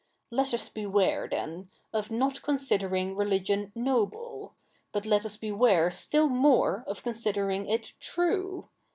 [0.31, 4.55] Let us beware, then, of not considering religion noble;
[4.91, 8.69] but let us beware still more of consider ing it true.